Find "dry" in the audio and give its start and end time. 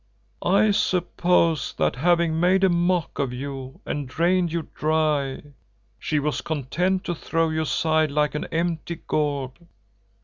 4.73-5.43